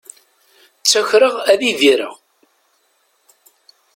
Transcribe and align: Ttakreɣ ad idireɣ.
Ttakreɣ 0.79 1.35
ad 1.51 1.61
idireɣ. 1.71 2.13